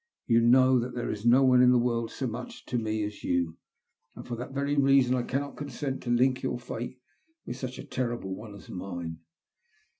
[0.25, 3.23] ''You know that there is no one in this world so much to me as
[3.23, 3.57] you;
[4.15, 6.97] and for that very reason I cannot consent to link your fate
[7.45, 9.19] with such a terrible one as mine."